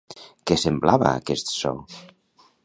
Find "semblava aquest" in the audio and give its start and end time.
0.61-1.53